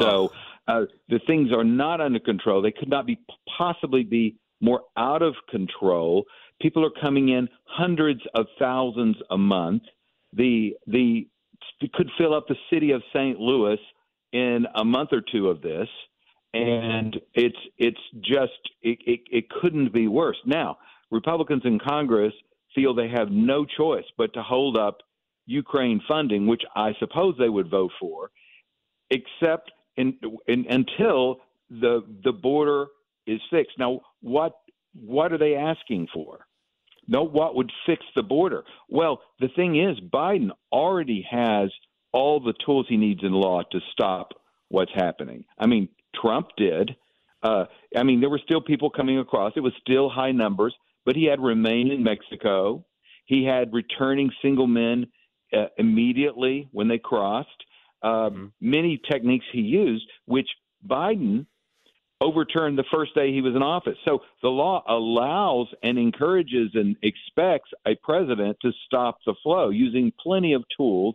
[0.00, 0.32] So
[0.66, 2.62] uh, the things are not under control.
[2.62, 3.20] They could not be
[3.56, 6.24] possibly be more out of control.
[6.60, 9.82] People are coming in hundreds of thousands a month.
[10.32, 11.28] The the
[11.94, 13.38] could fill up the city of St.
[13.38, 13.78] Louis
[14.32, 15.88] in a month or two of this,
[16.52, 20.38] and it's it's just it, it, it couldn't be worse.
[20.44, 20.78] Now,
[21.10, 22.34] Republicans in Congress
[22.78, 24.98] feel they have no choice but to hold up
[25.46, 28.30] Ukraine funding, which I suppose they would vote for,
[29.10, 30.14] except in,
[30.46, 32.86] in, until the the border
[33.26, 33.78] is fixed.
[33.78, 34.52] Now, what
[34.94, 36.46] what are they asking for?
[37.06, 38.64] No, what would fix the border?
[38.88, 41.70] Well, the thing is, Biden already has
[42.12, 44.34] all the tools he needs in law to stop
[44.68, 45.44] what's happening.
[45.58, 46.94] I mean, Trump did.
[47.42, 47.64] Uh,
[47.96, 49.52] I mean, there were still people coming across.
[49.56, 50.74] It was still high numbers,
[51.04, 52.84] but he had remained in Mexico.
[53.24, 55.06] He had returning single men
[55.52, 57.64] uh, immediately when they crossed
[58.02, 58.46] uh, mm-hmm.
[58.60, 60.48] many techniques he used, which
[60.86, 61.46] Biden
[62.20, 63.96] overturned the first day he was in office.
[64.04, 70.12] So the law allows and encourages and expects a president to stop the flow using
[70.20, 71.14] plenty of tools.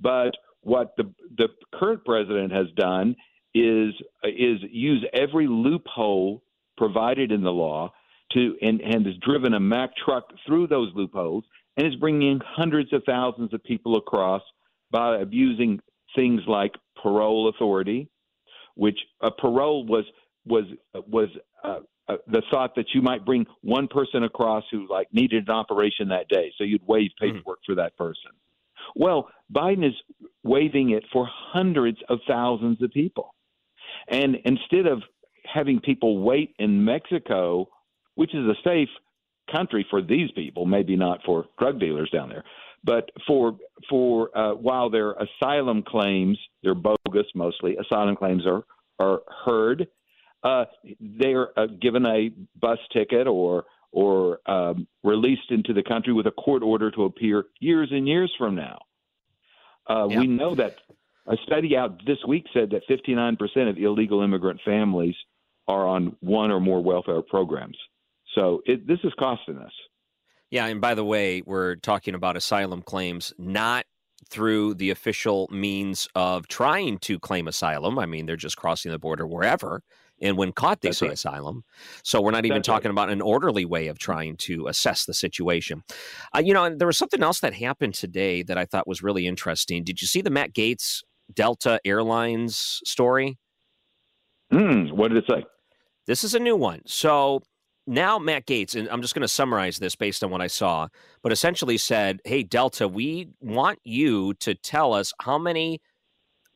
[0.00, 3.16] But what the the current president has done
[3.54, 6.42] is is use every loophole
[6.76, 7.92] provided in the law
[8.34, 11.44] to and, and has driven a Mack truck through those loopholes
[11.76, 14.42] and is bringing hundreds of thousands of people across
[14.90, 15.80] by abusing
[16.14, 16.72] things like
[17.02, 18.08] parole authority,
[18.74, 20.04] which a parole was
[20.46, 20.64] was
[21.08, 21.28] was
[21.64, 25.54] uh, uh, the thought that you might bring one person across who like needed an
[25.54, 27.26] operation that day, so you'd waive hmm.
[27.26, 27.66] paperwork mm.
[27.66, 28.30] for that person.
[28.96, 29.94] Well, Biden is
[30.42, 33.34] waiving it for hundreds of thousands of people,
[34.08, 35.02] and instead of
[35.44, 37.68] having people wait in Mexico,
[38.14, 38.88] which is a safe
[39.50, 42.44] country for these people, maybe not for drug dealers down there,
[42.84, 43.56] but for
[43.88, 47.76] for uh, while their asylum claims, they're bogus mostly.
[47.76, 48.62] Asylum claims are
[48.98, 49.88] are heard.
[50.42, 50.64] Uh,
[51.00, 56.30] they're uh, given a bus ticket or or um, released into the country with a
[56.30, 58.78] court order to appear years and years from now.
[59.86, 60.78] Uh, We know that
[61.26, 65.14] a study out this week said that 59% of illegal immigrant families
[65.68, 67.76] are on one or more welfare programs.
[68.34, 69.72] So it, this is costing us.
[70.50, 73.86] Yeah, and by the way, we're talking about asylum claims not
[74.28, 77.98] through the official means of trying to claim asylum.
[77.98, 79.82] I mean, they're just crossing the border wherever.
[80.20, 81.14] And when caught, they That's say right.
[81.14, 81.64] asylum.
[82.04, 82.94] So we're not even That's talking right.
[82.94, 85.82] about an orderly way of trying to assess the situation.
[86.34, 89.02] Uh, you know, and there was something else that happened today that I thought was
[89.02, 89.82] really interesting.
[89.82, 91.02] Did you see the Matt Gaetz
[91.32, 93.38] Delta Airlines story?
[94.52, 95.44] Mm, what did it say?
[96.06, 96.82] This is a new one.
[96.86, 97.42] So
[97.86, 100.88] now Matt Gaetz, and I'm just going to summarize this based on what I saw,
[101.22, 105.80] but essentially said, Hey, Delta, we want you to tell us how many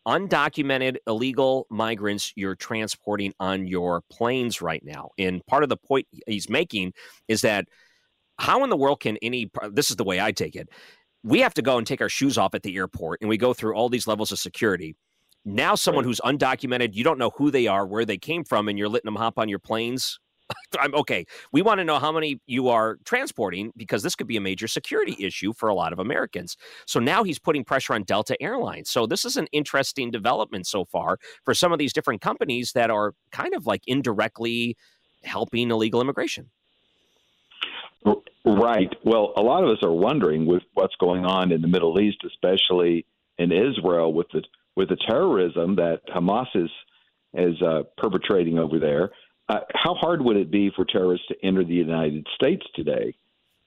[0.07, 5.11] undocumented illegal migrants you're transporting on your planes right now.
[5.19, 6.93] And part of the point he's making
[7.27, 7.67] is that
[8.39, 10.69] how in the world can any, this is the way I take it,
[11.25, 13.53] we have to go and take our shoes off at the airport and we go
[13.53, 14.95] through all these levels of security.
[15.45, 18.77] Now, someone who's undocumented, you don't know who they are, where they came from, and
[18.77, 20.19] you're letting them hop on your planes
[20.79, 21.25] I'm okay.
[21.53, 24.69] We want to know how many you are transporting because this could be a major
[24.69, 26.57] security issue for a lot of Americans.
[26.87, 28.91] So now he's putting pressure on Delta Airlines.
[28.91, 32.91] So this is an interesting development so far for some of these different companies that
[32.91, 34.77] are kind of like indirectly
[35.25, 36.51] helping illegal immigration.
[38.45, 38.95] Right.
[39.05, 42.19] Well, a lot of us are wondering with what's going on in the Middle East,
[42.25, 43.05] especially
[43.39, 44.43] in Israel, with the
[44.77, 46.71] with the terrorism that Hamas is
[47.35, 49.11] is uh, perpetrating over there
[49.49, 53.15] uh, how hard would it be for terrorists to enter the United States today?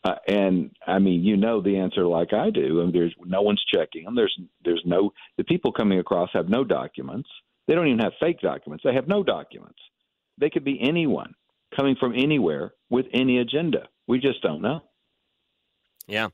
[0.03, 2.79] Uh, and I mean, you know the answer like I do.
[2.79, 4.15] I mean, there's no one's checking them.
[4.15, 7.29] There's there's no the people coming across have no documents.
[7.67, 8.83] They don't even have fake documents.
[8.83, 9.79] They have no documents.
[10.37, 11.33] They could be anyone.
[11.75, 13.87] coming from anywhere with any agenda.
[14.07, 14.81] We just don't know.
[16.07, 16.29] Yeah.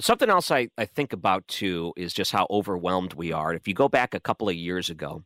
[0.00, 3.52] Something else I, I think about too is just how overwhelmed we are.
[3.52, 5.24] If you go back a couple of years ago,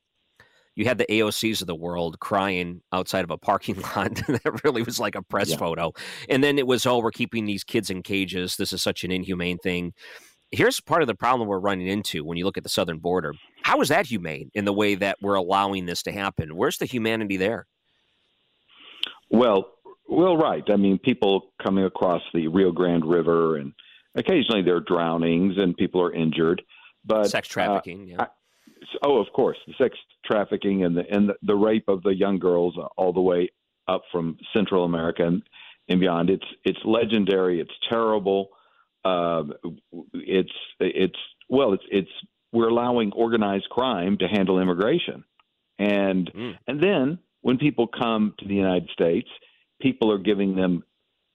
[0.76, 4.14] you had the AOCs of the world crying outside of a parking lot.
[4.28, 5.56] that really was like a press yeah.
[5.56, 5.92] photo.
[6.28, 8.56] And then it was, oh, we're keeping these kids in cages.
[8.56, 9.92] This is such an inhumane thing.
[10.50, 13.34] Here's part of the problem we're running into when you look at the southern border.
[13.62, 16.56] How is that humane in the way that we're allowing this to happen?
[16.56, 17.66] Where's the humanity there?
[19.30, 19.72] Well,
[20.08, 20.62] well, right.
[20.68, 23.72] I mean, people coming across the Rio Grande River, and
[24.14, 26.62] occasionally there are drownings and people are injured.
[27.04, 28.22] But sex trafficking, uh, yeah.
[28.22, 28.26] I,
[29.04, 32.38] oh, of course, the sex trafficking and the and the, the rape of the young
[32.38, 33.50] girls all the way
[33.88, 35.42] up from Central America and,
[35.88, 36.30] and beyond.
[36.30, 37.60] It's it's legendary.
[37.60, 38.50] It's terrible.
[39.04, 39.44] Uh,
[40.14, 41.18] it's it's
[41.48, 42.10] well, it's it's
[42.52, 45.24] we're allowing organized crime to handle immigration,
[45.78, 46.58] and mm.
[46.66, 49.28] and then when people come to the United States,
[49.80, 50.82] people are giving them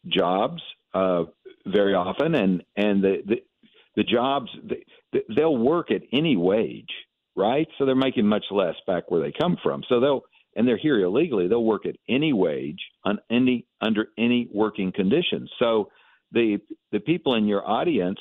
[0.08, 0.62] jobs
[0.94, 1.24] uh,
[1.66, 3.36] very often, and and the the,
[3.96, 6.90] the jobs they, they'll work at any wage
[7.36, 7.68] right?
[7.78, 9.84] So they're making much less back where they come from.
[9.88, 10.24] So they'll
[10.56, 11.48] and they're here illegally.
[11.48, 15.50] They'll work at any wage on any under any working conditions.
[15.60, 15.90] So
[16.32, 16.60] the
[16.92, 18.20] the people in your audience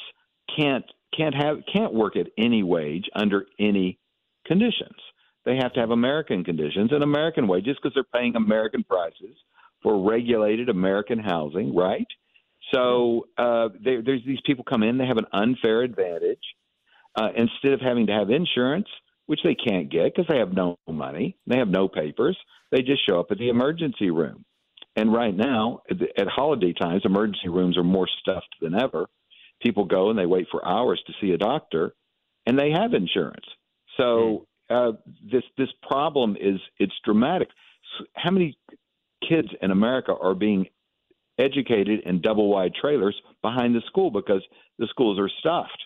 [0.57, 0.85] can't
[1.17, 3.99] can't have can't work at any wage under any
[4.47, 4.97] conditions.
[5.45, 9.37] They have to have American conditions and American wages because they're paying American prices
[9.83, 12.07] for regulated American housing, right?
[12.75, 16.43] So uh, they, there's these people come in, they have an unfair advantage.
[17.17, 18.87] Uh, instead of having to have insurance,
[19.27, 22.37] which they can't get because they have no money, they have no papers.
[22.71, 24.45] They just show up at the emergency room.
[24.97, 29.07] And right now, at holiday times, emergency rooms are more stuffed than ever.
[29.63, 31.95] People go and they wait for hours to see a doctor,
[32.47, 33.45] and they have insurance.
[33.97, 34.75] So hmm.
[34.75, 34.93] uh,
[35.31, 37.49] this this problem is it's dramatic.
[38.15, 38.59] How many
[39.29, 40.67] kids in America are being
[41.39, 44.43] educated in double wide trailers behind the school because
[44.79, 45.85] the schools are stuffed?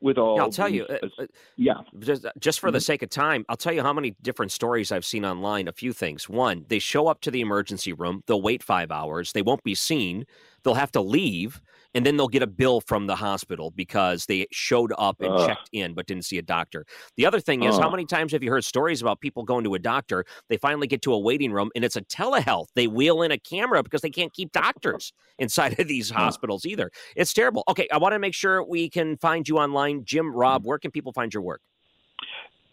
[0.00, 0.36] With all.
[0.36, 0.86] Yeah, I'll tell these, you.
[0.86, 1.26] Uh, uh,
[1.56, 1.74] yeah.
[1.98, 2.74] Just, uh, just for mm-hmm.
[2.74, 5.68] the sake of time, I'll tell you how many different stories I've seen online.
[5.68, 6.28] A few things.
[6.28, 8.22] One, they show up to the emergency room.
[8.26, 9.32] They'll wait five hours.
[9.32, 10.26] They won't be seen.
[10.62, 11.60] They'll have to leave
[11.94, 15.46] and then they'll get a bill from the hospital because they showed up and uh,
[15.46, 16.84] checked in but didn't see a doctor.
[17.16, 19.64] The other thing is, uh, how many times have you heard stories about people going
[19.64, 20.24] to a doctor?
[20.48, 22.66] They finally get to a waiting room and it's a telehealth.
[22.74, 26.90] They wheel in a camera because they can't keep doctors inside of these hospitals either.
[27.16, 27.64] It's terrible.
[27.68, 30.04] Okay, I want to make sure we can find you online.
[30.04, 31.60] Jim Robb, where can people find your work?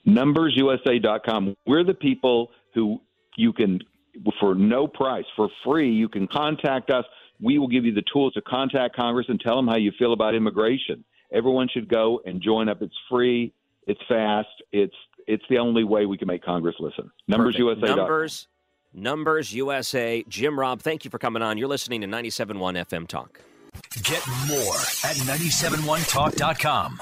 [0.07, 1.55] NumbersUSA.com.
[1.65, 3.01] We're the people who
[3.35, 3.79] you can,
[4.39, 7.05] for no price, for free, you can contact us
[7.41, 10.13] we will give you the tools to contact Congress and tell them how you feel
[10.13, 11.03] about immigration.
[11.31, 12.81] Everyone should go and join up.
[12.81, 13.53] It's free.
[13.85, 14.47] It's fast.
[14.71, 14.95] It's
[15.27, 17.11] it's the only way we can make Congress listen.
[17.27, 17.81] Numbers Perfect.
[17.81, 17.95] USA.
[17.95, 18.47] Numbers.
[18.93, 20.23] Numbers USA.
[20.27, 21.57] Jim Robb, thank you for coming on.
[21.57, 23.41] You're listening to 97.1 FM Talk.
[24.03, 27.01] Get more at 971talk.com.